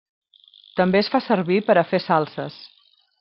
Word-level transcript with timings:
També 0.79 0.99
es 1.01 1.11
fa 1.15 1.21
servir 1.25 1.59
per 1.67 1.77
a 1.83 1.87
fer 1.91 2.01
salses. 2.09 2.57